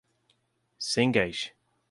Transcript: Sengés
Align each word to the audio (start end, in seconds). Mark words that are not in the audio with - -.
Sengés 0.87 1.53